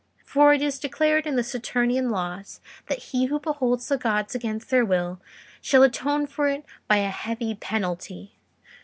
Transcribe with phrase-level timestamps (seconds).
[0.25, 4.71] For it is declared in the Saturnian laws, that he who beholds the gods against
[4.71, 5.21] their will,
[5.61, 8.33] shall atone for it by a heavy penalty...